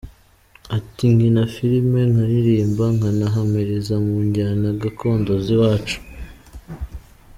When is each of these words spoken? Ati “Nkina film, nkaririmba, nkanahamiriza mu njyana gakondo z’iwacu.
Ati 0.77 1.03
“Nkina 1.13 1.43
film, 1.53 1.89
nkaririmba, 2.11 2.85
nkanahamiriza 2.95 3.95
mu 4.05 4.15
njyana 4.25 4.67
gakondo 4.81 5.31
z’iwacu. 5.45 5.97